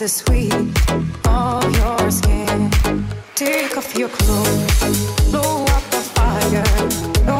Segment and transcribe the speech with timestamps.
[0.00, 0.54] the sweet
[1.28, 2.70] of your skin.
[3.34, 7.39] Take off your clothes, blow up the fire.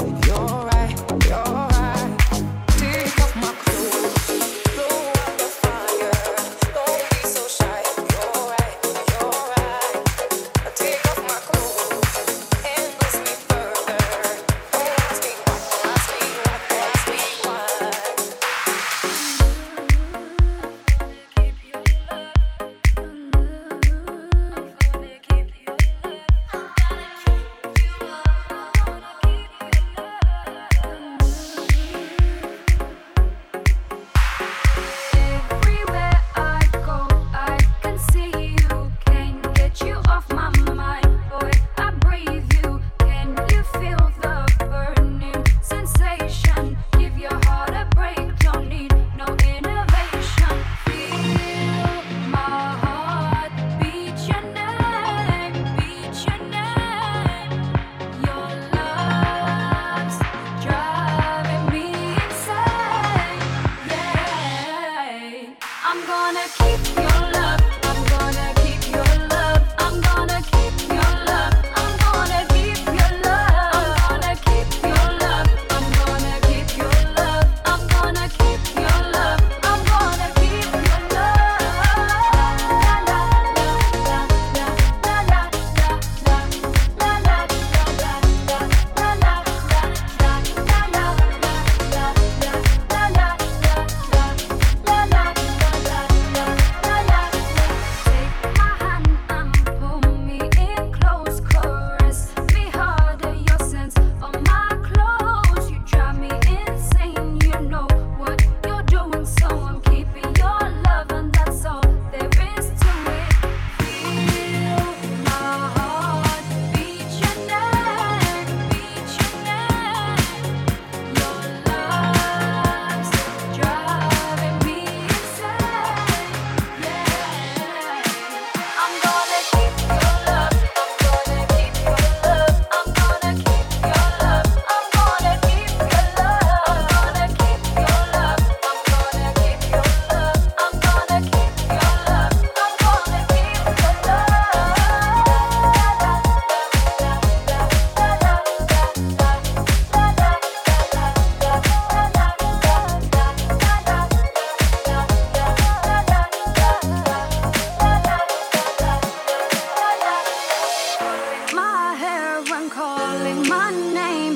[163.21, 164.33] calling my name.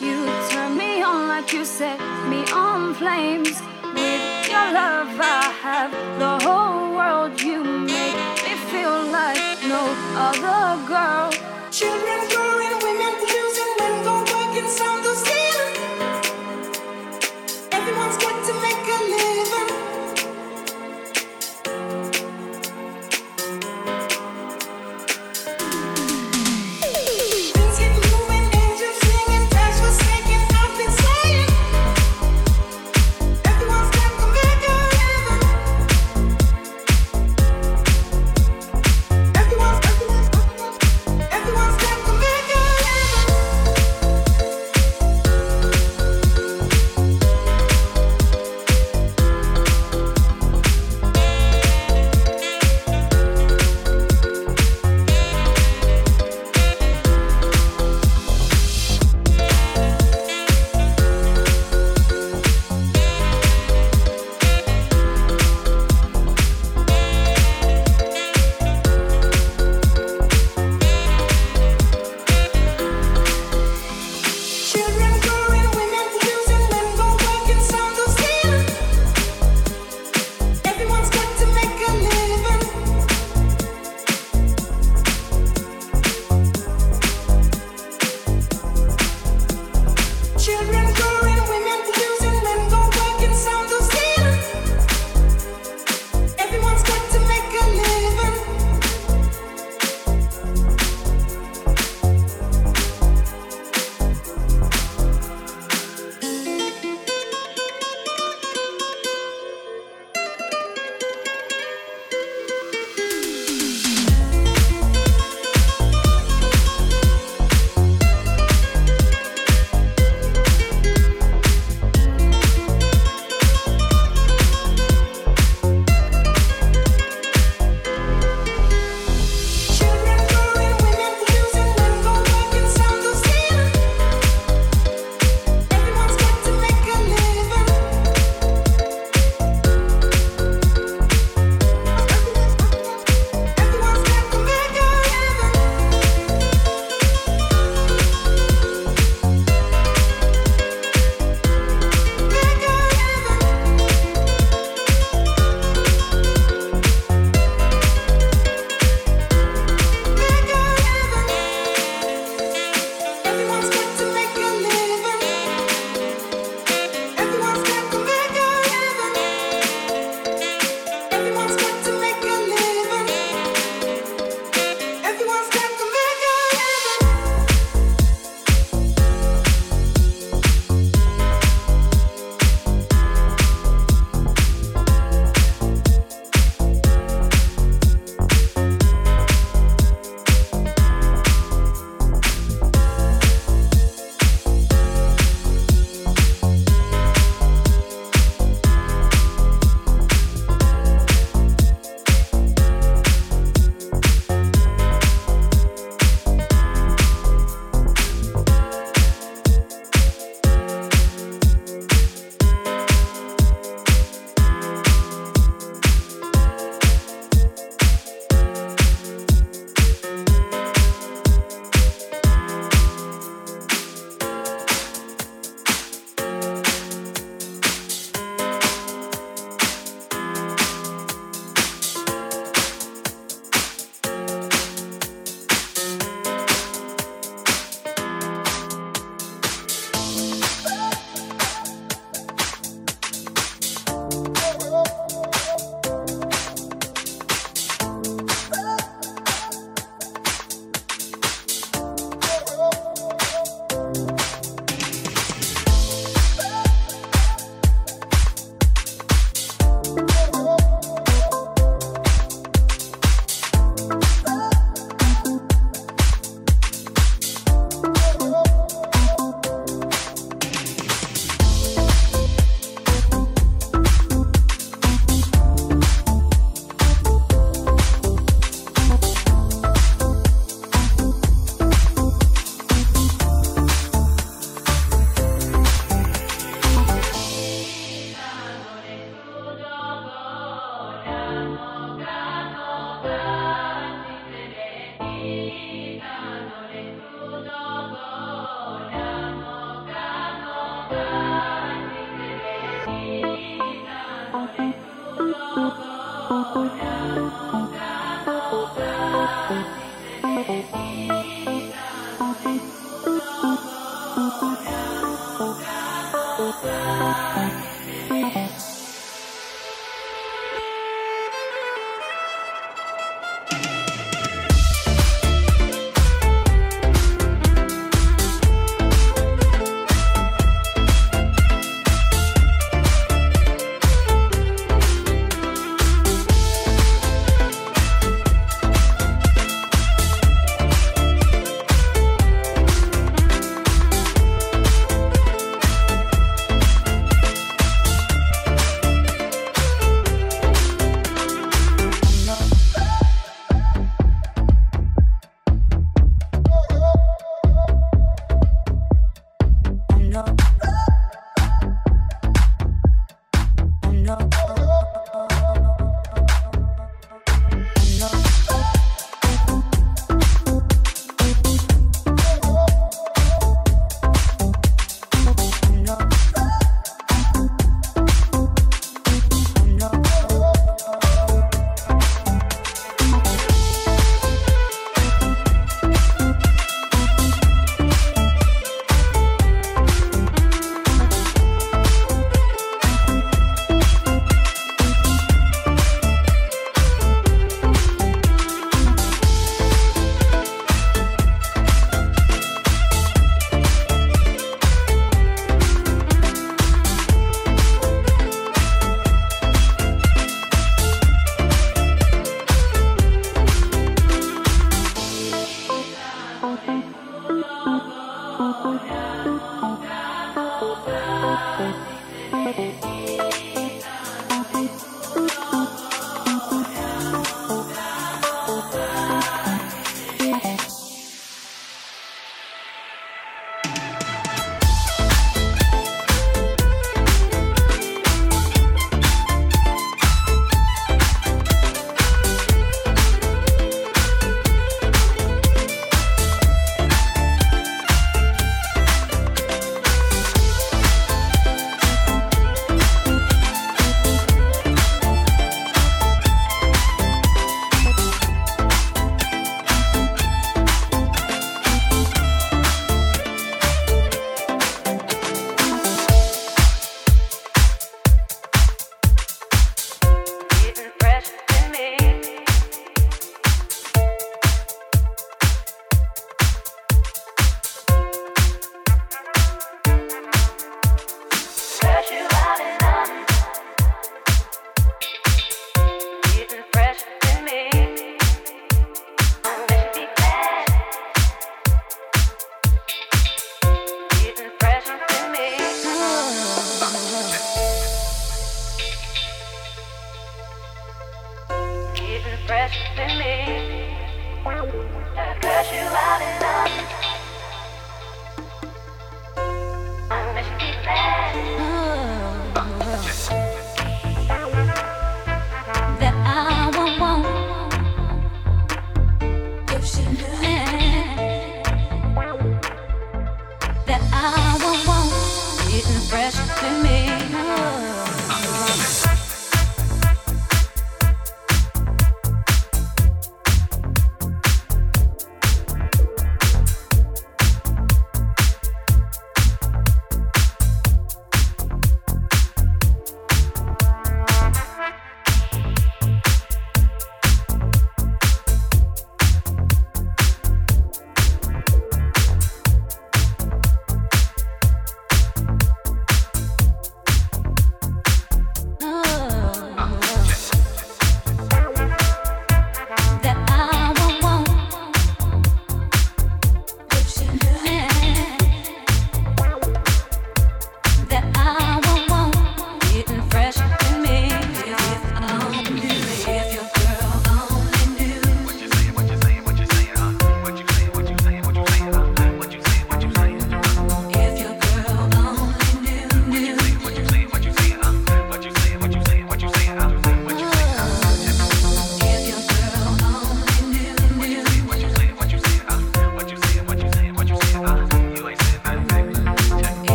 [0.00, 1.98] You turn me on like you set
[2.28, 3.60] me on flames.
[3.94, 7.40] With your love, I have the whole world.
[7.42, 9.82] You make me feel like no
[10.16, 11.30] other girl.
[11.70, 12.29] Children.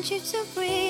[0.00, 0.89] Want you to breathe